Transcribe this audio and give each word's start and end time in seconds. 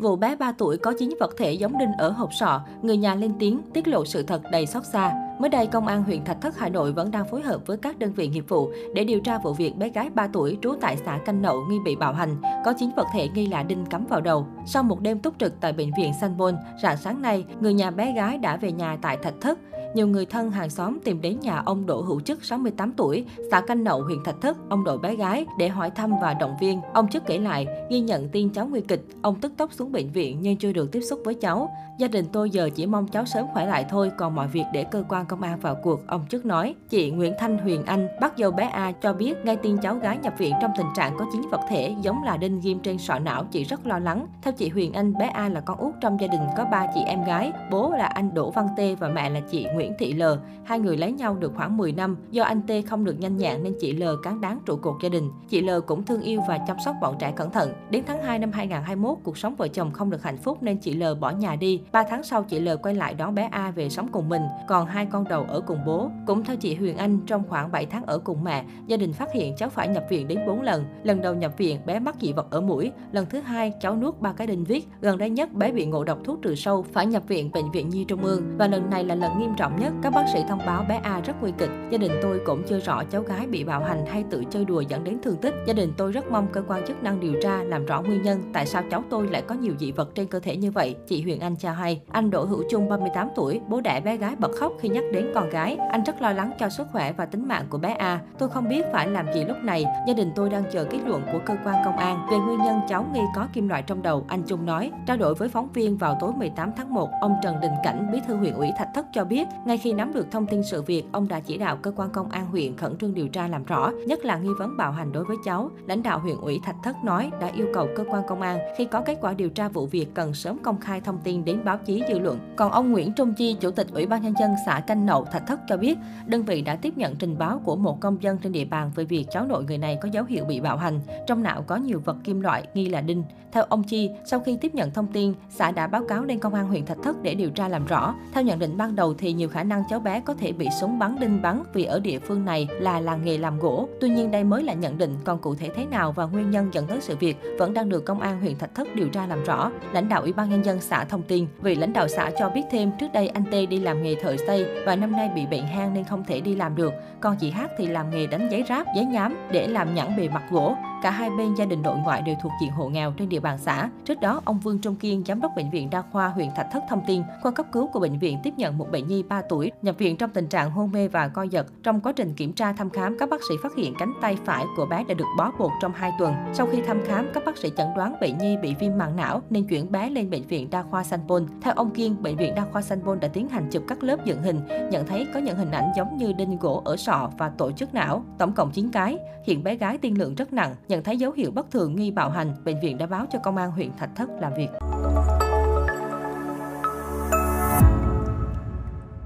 Vụ 0.00 0.16
bé 0.16 0.36
3 0.36 0.52
tuổi 0.52 0.78
có 0.78 0.92
9 0.98 1.14
vật 1.20 1.36
thể 1.36 1.52
giống 1.52 1.78
đinh 1.78 1.92
ở 1.98 2.10
hộp 2.10 2.32
sọ, 2.32 2.60
người 2.82 2.96
nhà 2.96 3.14
lên 3.14 3.32
tiếng 3.38 3.60
tiết 3.74 3.88
lộ 3.88 4.04
sự 4.04 4.22
thật 4.22 4.42
đầy 4.52 4.66
xót 4.66 4.84
xa. 4.84 5.12
Mới 5.40 5.48
đây, 5.48 5.66
Công 5.66 5.86
an 5.86 6.02
huyện 6.02 6.24
Thạch 6.24 6.40
Thất, 6.40 6.58
Hà 6.58 6.68
Nội 6.68 6.92
vẫn 6.92 7.10
đang 7.10 7.28
phối 7.28 7.42
hợp 7.42 7.66
với 7.66 7.76
các 7.76 7.98
đơn 7.98 8.12
vị 8.12 8.28
nghiệp 8.28 8.44
vụ 8.48 8.70
để 8.94 9.04
điều 9.04 9.20
tra 9.20 9.38
vụ 9.38 9.52
việc 9.52 9.76
bé 9.76 9.88
gái 9.88 10.10
3 10.10 10.26
tuổi 10.32 10.58
trú 10.62 10.74
tại 10.80 10.96
xã 10.96 11.18
Canh 11.24 11.42
Nậu 11.42 11.64
nghi 11.68 11.76
bị 11.84 11.96
bạo 11.96 12.12
hành, 12.12 12.36
có 12.64 12.72
9 12.78 12.90
vật 12.96 13.06
thể 13.14 13.28
nghi 13.28 13.46
là 13.46 13.62
đinh 13.62 13.86
cắm 13.86 14.06
vào 14.06 14.20
đầu. 14.20 14.46
Sau 14.66 14.82
một 14.82 15.00
đêm 15.00 15.18
túc 15.18 15.34
trực 15.38 15.60
tại 15.60 15.72
bệnh 15.72 15.90
viện 15.96 16.12
Sanbon, 16.20 16.56
rạng 16.82 16.96
sáng 16.96 17.22
nay, 17.22 17.44
người 17.60 17.74
nhà 17.74 17.90
bé 17.90 18.12
gái 18.12 18.38
đã 18.38 18.56
về 18.56 18.72
nhà 18.72 18.98
tại 19.02 19.16
Thạch 19.22 19.34
Thất. 19.40 19.58
Nhiều 19.94 20.06
người 20.06 20.26
thân 20.26 20.50
hàng 20.50 20.70
xóm 20.70 20.98
tìm 21.04 21.20
đến 21.20 21.40
nhà 21.40 21.62
ông 21.66 21.86
Đỗ 21.86 22.02
Hữu 22.02 22.20
Chức 22.20 22.44
68 22.44 22.92
tuổi, 22.92 23.24
xã 23.50 23.60
Canh 23.60 23.84
Nậu, 23.84 24.02
huyện 24.02 24.18
Thạch 24.24 24.40
Thất, 24.40 24.56
ông 24.68 24.84
đội 24.84 24.98
bé 24.98 25.16
gái 25.16 25.46
để 25.58 25.68
hỏi 25.68 25.90
thăm 25.90 26.12
và 26.22 26.34
động 26.34 26.56
viên. 26.60 26.80
Ông 26.94 27.08
Chức 27.08 27.26
kể 27.26 27.38
lại, 27.38 27.66
ghi 27.90 28.00
nhận 28.00 28.28
tin 28.28 28.50
cháu 28.50 28.66
nguy 28.66 28.80
kịch, 28.80 29.04
ông 29.22 29.40
tức 29.40 29.52
tốc 29.56 29.72
xuống 29.72 29.92
bệnh 29.92 30.10
viện 30.10 30.38
nhưng 30.40 30.56
chưa 30.56 30.72
được 30.72 30.92
tiếp 30.92 31.00
xúc 31.00 31.20
với 31.24 31.34
cháu. 31.34 31.70
Gia 31.98 32.08
đình 32.08 32.24
tôi 32.32 32.50
giờ 32.50 32.70
chỉ 32.74 32.86
mong 32.86 33.08
cháu 33.08 33.24
sớm 33.26 33.46
khỏe 33.52 33.66
lại 33.66 33.86
thôi, 33.88 34.10
còn 34.18 34.34
mọi 34.34 34.48
việc 34.48 34.64
để 34.72 34.84
cơ 34.84 35.04
quan 35.08 35.26
công 35.26 35.42
an 35.42 35.60
vào 35.60 35.76
cuộc, 35.82 36.06
ông 36.06 36.24
Chức 36.28 36.46
nói. 36.46 36.74
Chị 36.88 37.10
Nguyễn 37.10 37.34
Thanh 37.38 37.58
Huyền 37.58 37.84
Anh, 37.84 38.08
bác 38.20 38.38
dâu 38.38 38.50
bé 38.50 38.64
A 38.64 38.92
cho 38.92 39.12
biết 39.12 39.34
ngay 39.44 39.56
tin 39.56 39.78
cháu 39.78 39.94
gái 39.94 40.18
nhập 40.22 40.34
viện 40.38 40.54
trong 40.62 40.70
tình 40.76 40.86
trạng 40.96 41.16
có 41.18 41.26
chín 41.32 41.42
vật 41.50 41.60
thể 41.68 41.94
giống 42.02 42.22
là 42.22 42.36
đinh 42.36 42.60
ghim 42.60 42.80
trên 42.80 42.98
sọ 42.98 43.18
não, 43.18 43.44
chị 43.44 43.64
rất 43.64 43.86
lo 43.86 43.98
lắng. 43.98 44.26
Theo 44.42 44.52
chị 44.52 44.68
Huyền 44.68 44.92
Anh, 44.92 45.18
bé 45.18 45.26
A 45.26 45.48
là 45.48 45.60
con 45.60 45.78
út 45.78 45.94
trong 46.00 46.20
gia 46.20 46.26
đình 46.26 46.42
có 46.56 46.64
ba 46.64 46.86
chị 46.94 47.00
em 47.06 47.24
gái, 47.24 47.52
bố 47.70 47.92
là 47.92 48.06
anh 48.06 48.34
Đỗ 48.34 48.50
Văn 48.50 48.68
Tê 48.76 48.94
và 48.94 49.08
mẹ 49.08 49.30
là 49.30 49.40
chị 49.50 49.66
Nguyễn 49.74 49.79
Thị 49.98 50.14
L. 50.14 50.22
Hai 50.64 50.80
người 50.80 50.96
lấy 50.96 51.12
nhau 51.12 51.36
được 51.36 51.52
khoảng 51.56 51.76
10 51.76 51.92
năm, 51.92 52.16
do 52.30 52.44
anh 52.44 52.62
Tê 52.66 52.82
không 52.82 53.04
được 53.04 53.20
nhanh 53.20 53.36
nhẹn 53.36 53.62
nên 53.62 53.74
chị 53.80 53.92
L 53.92 54.02
cán 54.22 54.40
đáng 54.40 54.58
trụ 54.66 54.76
cột 54.76 54.94
gia 55.02 55.08
đình. 55.08 55.30
Chị 55.48 55.62
L 55.62 55.70
cũng 55.86 56.04
thương 56.04 56.22
yêu 56.22 56.40
và 56.48 56.58
chăm 56.66 56.76
sóc 56.84 56.96
bọn 57.00 57.16
trẻ 57.18 57.32
cẩn 57.36 57.50
thận. 57.50 57.72
Đến 57.90 58.04
tháng 58.06 58.22
2 58.22 58.38
năm 58.38 58.52
2021, 58.52 59.18
cuộc 59.22 59.38
sống 59.38 59.54
vợ 59.54 59.68
chồng 59.68 59.90
không 59.92 60.10
được 60.10 60.22
hạnh 60.22 60.36
phúc 60.36 60.62
nên 60.62 60.78
chị 60.78 60.94
L 60.94 61.04
bỏ 61.20 61.30
nhà 61.30 61.56
đi. 61.56 61.82
3 61.92 62.02
tháng 62.10 62.22
sau, 62.22 62.42
chị 62.42 62.60
L 62.60 62.68
quay 62.82 62.94
lại 62.94 63.14
đón 63.14 63.34
bé 63.34 63.48
A 63.52 63.70
về 63.70 63.88
sống 63.88 64.08
cùng 64.12 64.28
mình, 64.28 64.42
còn 64.68 64.86
hai 64.86 65.06
con 65.06 65.24
đầu 65.28 65.44
ở 65.48 65.60
cùng 65.60 65.78
bố. 65.86 66.10
Cũng 66.26 66.44
theo 66.44 66.56
chị 66.56 66.74
Huyền 66.74 66.96
Anh, 66.96 67.18
trong 67.26 67.42
khoảng 67.48 67.72
7 67.72 67.86
tháng 67.86 68.06
ở 68.06 68.18
cùng 68.18 68.44
mẹ, 68.44 68.64
gia 68.86 68.96
đình 68.96 69.12
phát 69.12 69.32
hiện 69.32 69.56
cháu 69.56 69.68
phải 69.68 69.88
nhập 69.88 70.04
viện 70.10 70.28
đến 70.28 70.38
4 70.46 70.62
lần. 70.62 70.84
Lần 71.02 71.20
đầu 71.20 71.34
nhập 71.34 71.52
viện, 71.58 71.80
bé 71.86 71.98
mắc 71.98 72.14
dị 72.20 72.32
vật 72.32 72.50
ở 72.50 72.60
mũi. 72.60 72.92
Lần 73.12 73.26
thứ 73.30 73.40
hai, 73.40 73.72
cháu 73.80 73.96
nuốt 73.96 74.20
ba 74.20 74.32
cái 74.32 74.46
đinh 74.46 74.64
viết. 74.64 74.88
Gần 75.00 75.18
đây 75.18 75.30
nhất, 75.30 75.52
bé 75.52 75.72
bị 75.72 75.86
ngộ 75.86 76.04
độc 76.04 76.18
thuốc 76.24 76.42
trừ 76.42 76.54
sâu, 76.54 76.84
phải 76.92 77.06
nhập 77.06 77.22
viện 77.28 77.50
bệnh 77.52 77.70
viện 77.70 77.88
Nhi 77.88 78.04
Trung 78.04 78.24
ương. 78.24 78.42
Và 78.58 78.66
lần 78.66 78.90
này 78.90 79.04
là 79.04 79.14
lần 79.14 79.38
nghiêm 79.38 79.50
trọng 79.56 79.69
nhất. 79.76 79.92
Các 80.02 80.12
bác 80.12 80.24
sĩ 80.32 80.44
thông 80.48 80.60
báo 80.66 80.84
bé 80.88 81.00
A 81.02 81.20
rất 81.20 81.32
nguy 81.40 81.52
kịch. 81.58 81.70
Gia 81.90 81.98
đình 81.98 82.12
tôi 82.22 82.40
cũng 82.46 82.62
chưa 82.68 82.80
rõ 82.80 83.04
cháu 83.04 83.22
gái 83.22 83.46
bị 83.46 83.64
bạo 83.64 83.80
hành 83.80 84.06
hay 84.06 84.24
tự 84.30 84.44
chơi 84.50 84.64
đùa 84.64 84.80
dẫn 84.80 85.04
đến 85.04 85.18
thương 85.22 85.36
tích. 85.36 85.54
Gia 85.66 85.72
đình 85.72 85.92
tôi 85.96 86.12
rất 86.12 86.30
mong 86.30 86.46
cơ 86.52 86.62
quan 86.68 86.86
chức 86.86 87.02
năng 87.02 87.20
điều 87.20 87.34
tra 87.42 87.62
làm 87.62 87.86
rõ 87.86 88.02
nguyên 88.02 88.22
nhân 88.22 88.42
tại 88.52 88.66
sao 88.66 88.82
cháu 88.90 89.02
tôi 89.10 89.28
lại 89.28 89.42
có 89.42 89.54
nhiều 89.54 89.74
dị 89.78 89.92
vật 89.92 90.14
trên 90.14 90.26
cơ 90.26 90.40
thể 90.40 90.56
như 90.56 90.70
vậy. 90.70 90.96
Chị 91.06 91.22
Huyền 91.22 91.40
Anh 91.40 91.56
cho 91.56 91.72
hay, 91.72 92.00
anh 92.10 92.30
Đỗ 92.30 92.44
Hữu 92.44 92.62
Trung 92.70 92.88
38 92.88 93.28
tuổi, 93.36 93.60
bố 93.68 93.80
đẻ 93.80 94.00
bé 94.00 94.16
gái 94.16 94.36
bật 94.36 94.50
khóc 94.60 94.72
khi 94.80 94.88
nhắc 94.88 95.04
đến 95.12 95.26
con 95.34 95.50
gái. 95.50 95.76
Anh 95.90 96.04
rất 96.04 96.22
lo 96.22 96.32
lắng 96.32 96.52
cho 96.58 96.68
sức 96.68 96.86
khỏe 96.92 97.12
và 97.12 97.26
tính 97.26 97.48
mạng 97.48 97.64
của 97.70 97.78
bé 97.78 97.92
A. 97.92 98.20
Tôi 98.38 98.48
không 98.48 98.68
biết 98.68 98.84
phải 98.92 99.08
làm 99.08 99.26
gì 99.34 99.44
lúc 99.44 99.56
này. 99.62 99.84
Gia 100.06 100.14
đình 100.14 100.32
tôi 100.34 100.50
đang 100.50 100.64
chờ 100.72 100.84
kết 100.84 100.98
luận 101.06 101.22
của 101.32 101.38
cơ 101.46 101.54
quan 101.64 101.84
công 101.84 101.96
an 101.96 102.26
về 102.30 102.38
nguyên 102.38 102.58
nhân 102.58 102.80
cháu 102.88 103.06
nghi 103.12 103.20
có 103.36 103.46
kim 103.52 103.68
loại 103.68 103.82
trong 103.82 104.02
đầu, 104.02 104.24
anh 104.28 104.42
Trung 104.42 104.66
nói. 104.66 104.90
Trao 105.06 105.16
đổi 105.16 105.34
với 105.34 105.48
phóng 105.48 105.68
viên 105.72 105.96
vào 105.96 106.16
tối 106.20 106.32
18 106.32 106.72
tháng 106.76 106.94
1, 106.94 107.10
ông 107.20 107.36
Trần 107.42 107.60
Đình 107.60 107.72
Cảnh, 107.84 108.08
bí 108.12 108.20
thư 108.26 108.34
huyện 108.34 108.54
ủy 108.54 108.70
Thạch 108.78 108.88
Thất 108.94 109.06
cho 109.12 109.24
biết, 109.24 109.48
ngay 109.66 109.78
khi 109.78 109.92
nắm 109.92 110.12
được 110.12 110.26
thông 110.30 110.46
tin 110.46 110.62
sự 110.62 110.82
việc, 110.82 111.04
ông 111.12 111.28
đã 111.28 111.40
chỉ 111.40 111.58
đạo 111.58 111.76
cơ 111.76 111.92
quan 111.96 112.10
công 112.10 112.30
an 112.30 112.46
huyện 112.46 112.76
khẩn 112.76 112.98
trương 112.98 113.14
điều 113.14 113.28
tra 113.28 113.48
làm 113.48 113.64
rõ, 113.64 113.90
nhất 114.06 114.24
là 114.24 114.38
nghi 114.38 114.50
vấn 114.58 114.76
bạo 114.76 114.92
hành 114.92 115.12
đối 115.12 115.24
với 115.24 115.36
cháu. 115.44 115.70
Lãnh 115.86 116.02
đạo 116.02 116.18
huyện 116.18 116.36
ủy 116.36 116.60
Thạch 116.64 116.76
Thất 116.82 116.96
nói 117.04 117.30
đã 117.40 117.46
yêu 117.46 117.66
cầu 117.74 117.88
cơ 117.96 118.04
quan 118.10 118.22
công 118.28 118.42
an 118.42 118.58
khi 118.78 118.84
có 118.84 119.00
kết 119.00 119.18
quả 119.20 119.32
điều 119.32 119.50
tra 119.50 119.68
vụ 119.68 119.86
việc 119.86 120.06
cần 120.14 120.34
sớm 120.34 120.58
công 120.62 120.80
khai 120.80 121.00
thông 121.00 121.18
tin 121.24 121.44
đến 121.44 121.64
báo 121.64 121.78
chí 121.78 122.02
dư 122.08 122.18
luận. 122.18 122.38
Còn 122.56 122.72
ông 122.72 122.92
Nguyễn 122.92 123.12
Trung 123.12 123.34
Chi, 123.34 123.56
chủ 123.60 123.70
tịch 123.70 123.86
Ủy 123.92 124.06
ban 124.06 124.22
nhân 124.22 124.34
dân 124.40 124.50
xã 124.66 124.80
Canh 124.80 125.06
Nậu 125.06 125.24
Thạch 125.24 125.46
Thất 125.46 125.60
cho 125.68 125.76
biết, 125.76 125.98
đơn 126.26 126.42
vị 126.42 126.62
đã 126.62 126.76
tiếp 126.76 126.96
nhận 126.96 127.16
trình 127.16 127.38
báo 127.38 127.60
của 127.64 127.76
một 127.76 128.00
công 128.00 128.22
dân 128.22 128.38
trên 128.38 128.52
địa 128.52 128.64
bàn 128.64 128.90
về 128.94 129.04
việc 129.04 129.26
cháu 129.30 129.46
nội 129.46 129.64
người 129.64 129.78
này 129.78 129.98
có 130.02 130.08
dấu 130.12 130.24
hiệu 130.24 130.44
bị 130.44 130.60
bạo 130.60 130.76
hành, 130.76 131.00
trong 131.26 131.42
não 131.42 131.62
có 131.62 131.76
nhiều 131.76 132.00
vật 132.04 132.16
kim 132.24 132.40
loại 132.40 132.66
nghi 132.74 132.88
là 132.88 133.00
đinh. 133.00 133.24
Theo 133.52 133.64
ông 133.68 133.82
Chi, 133.82 134.10
sau 134.24 134.40
khi 134.40 134.56
tiếp 134.56 134.74
nhận 134.74 134.90
thông 134.90 135.06
tin, 135.06 135.34
xã 135.50 135.70
đã 135.70 135.86
báo 135.86 136.04
cáo 136.08 136.24
lên 136.24 136.38
công 136.38 136.54
an 136.54 136.68
huyện 136.68 136.86
Thạch 136.86 136.98
Thất 137.02 137.22
để 137.22 137.34
điều 137.34 137.50
tra 137.50 137.68
làm 137.68 137.86
rõ. 137.86 138.14
Theo 138.32 138.44
nhận 138.44 138.58
định 138.58 138.76
ban 138.76 138.96
đầu 138.96 139.14
thì 139.14 139.32
nhiều 139.32 139.48
khả 139.50 139.62
năng 139.62 139.82
cháu 139.90 140.00
bé 140.00 140.20
có 140.20 140.34
thể 140.34 140.52
bị 140.52 140.68
súng 140.80 140.98
bắn 140.98 141.16
đinh 141.20 141.42
bắn 141.42 141.62
vì 141.72 141.84
ở 141.84 142.00
địa 142.00 142.18
phương 142.18 142.44
này 142.44 142.68
là 142.80 143.00
làng 143.00 143.24
nghề 143.24 143.38
làm 143.38 143.58
gỗ. 143.58 143.88
Tuy 144.00 144.08
nhiên 144.08 144.30
đây 144.30 144.44
mới 144.44 144.62
là 144.62 144.72
nhận 144.72 144.98
định, 144.98 145.16
còn 145.24 145.38
cụ 145.38 145.54
thể 145.54 145.70
thế 145.76 145.86
nào 145.86 146.12
và 146.12 146.24
nguyên 146.24 146.50
nhân 146.50 146.70
dẫn 146.72 146.86
tới 146.86 147.00
sự 147.00 147.16
việc 147.16 147.36
vẫn 147.58 147.74
đang 147.74 147.88
được 147.88 148.04
công 148.04 148.20
an 148.20 148.40
huyện 148.40 148.58
Thạch 148.58 148.74
Thất 148.74 148.88
điều 148.94 149.08
tra 149.08 149.26
làm 149.26 149.44
rõ. 149.44 149.70
Lãnh 149.92 150.08
đạo 150.08 150.22
Ủy 150.22 150.32
ban 150.32 150.50
nhân 150.50 150.64
dân 150.64 150.80
xã 150.80 151.04
thông 151.04 151.22
tin, 151.22 151.46
vị 151.60 151.74
lãnh 151.74 151.92
đạo 151.92 152.08
xã 152.08 152.30
cho 152.38 152.50
biết 152.50 152.62
thêm 152.70 152.90
trước 153.00 153.12
đây 153.12 153.28
anh 153.28 153.44
Tê 153.50 153.66
đi 153.66 153.78
làm 153.78 154.02
nghề 154.02 154.14
thợ 154.14 154.36
xây 154.46 154.66
và 154.86 154.96
năm 154.96 155.12
nay 155.12 155.30
bị 155.34 155.46
bệnh 155.46 155.66
hang 155.66 155.94
nên 155.94 156.04
không 156.04 156.24
thể 156.24 156.40
đi 156.40 156.54
làm 156.54 156.76
được. 156.76 156.92
Còn 157.20 157.36
chị 157.36 157.50
Hát 157.50 157.70
thì 157.78 157.86
làm 157.86 158.10
nghề 158.10 158.26
đánh 158.26 158.48
giấy 158.50 158.64
ráp, 158.68 158.86
giấy 158.96 159.04
nhám 159.04 159.36
để 159.52 159.66
làm 159.66 159.94
nhẵn 159.94 160.16
bề 160.16 160.28
mặt 160.28 160.42
gỗ. 160.50 160.76
Cả 161.02 161.10
hai 161.10 161.30
bên 161.30 161.54
gia 161.54 161.64
đình 161.64 161.82
nội 161.82 161.96
ngoại 162.04 162.22
đều 162.22 162.34
thuộc 162.42 162.52
diện 162.60 162.70
hộ 162.70 162.88
nghèo 162.88 163.12
trên 163.12 163.28
địa 163.28 163.40
bàn 163.40 163.58
xã. 163.58 163.88
Trước 164.04 164.20
đó, 164.20 164.40
ông 164.44 164.60
Vương 164.60 164.78
Trung 164.78 164.96
Kiên, 164.96 165.24
giám 165.26 165.40
đốc 165.40 165.52
bệnh 165.56 165.70
viện 165.70 165.90
đa 165.90 166.02
khoa 166.12 166.28
huyện 166.28 166.48
Thạch 166.56 166.66
Thất 166.72 166.82
thông 166.88 167.02
tin, 167.06 167.22
khoa 167.42 167.52
cấp 167.52 167.66
cứu 167.72 167.86
của 167.86 168.00
bệnh 168.00 168.18
viện 168.18 168.38
tiếp 168.42 168.54
nhận 168.56 168.78
một 168.78 168.86
bệnh 168.92 169.08
nhi 169.08 169.22
3 169.22 169.42
tuổi 169.48 169.72
nhập 169.82 169.94
viện 169.98 170.16
trong 170.16 170.30
tình 170.30 170.46
trạng 170.46 170.70
hôn 170.70 170.90
mê 170.92 171.08
và 171.08 171.28
co 171.28 171.42
giật. 171.42 171.66
Trong 171.82 172.00
quá 172.00 172.12
trình 172.12 172.34
kiểm 172.34 172.52
tra 172.52 172.72
thăm 172.72 172.90
khám, 172.90 173.18
các 173.18 173.30
bác 173.30 173.40
sĩ 173.48 173.54
phát 173.62 173.76
hiện 173.76 173.94
cánh 173.98 174.12
tay 174.20 174.36
phải 174.44 174.64
của 174.76 174.86
bé 174.86 175.04
đã 175.08 175.14
được 175.14 175.26
bó 175.38 175.50
bột 175.58 175.70
trong 175.82 175.92
2 175.92 176.12
tuần. 176.18 176.34
Sau 176.52 176.66
khi 176.72 176.82
thăm 176.82 177.00
khám, 177.06 177.28
các 177.34 177.42
bác 177.46 177.58
sĩ 177.58 177.70
chẩn 177.76 177.86
đoán 177.96 178.14
bệnh 178.20 178.38
nhi 178.38 178.56
bị 178.62 178.74
viêm 178.74 178.98
màng 178.98 179.16
não 179.16 179.42
nên 179.50 179.66
chuyển 179.66 179.92
bé 179.92 180.10
lên 180.10 180.30
bệnh 180.30 180.46
viện 180.46 180.70
đa 180.70 180.82
khoa 180.82 181.04
Sanh 181.04 181.28
Pôn. 181.28 181.46
Theo 181.62 181.74
ông 181.76 181.90
Kiên, 181.90 182.22
bệnh 182.22 182.36
viện 182.36 182.54
đa 182.54 182.64
khoa 182.72 182.82
Sanh 182.82 183.00
Pôn 183.00 183.20
đã 183.20 183.28
tiến 183.28 183.48
hành 183.48 183.68
chụp 183.70 183.82
các 183.88 184.02
lớp 184.02 184.24
dựng 184.24 184.42
hình, 184.42 184.60
nhận 184.90 185.06
thấy 185.06 185.26
có 185.34 185.40
những 185.40 185.56
hình 185.56 185.70
ảnh 185.70 185.92
giống 185.96 186.16
như 186.16 186.32
đinh 186.32 186.58
gỗ 186.58 186.82
ở 186.84 186.96
sọ 186.96 187.30
và 187.38 187.48
tổ 187.48 187.72
chức 187.72 187.94
não, 187.94 188.24
tổng 188.38 188.52
cộng 188.52 188.70
9 188.70 188.90
cái. 188.90 189.18
Hiện 189.44 189.64
bé 189.64 189.74
gái 189.74 189.98
tiên 189.98 190.18
lượng 190.18 190.34
rất 190.34 190.52
nặng, 190.52 190.74
nhận 190.90 191.02
thấy 191.02 191.16
dấu 191.16 191.32
hiệu 191.32 191.50
bất 191.50 191.70
thường 191.70 191.96
nghi 191.96 192.10
bạo 192.10 192.30
hành, 192.30 192.54
bệnh 192.64 192.80
viện 192.80 192.98
đã 192.98 193.06
báo 193.06 193.26
cho 193.32 193.38
công 193.38 193.56
an 193.56 193.70
huyện 193.70 193.90
Thạch 193.98 194.10
Thất 194.16 194.28
làm 194.40 194.52
việc. 194.54 194.68